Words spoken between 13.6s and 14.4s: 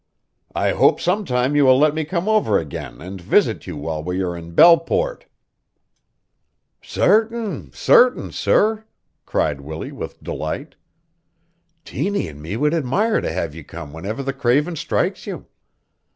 come whenever the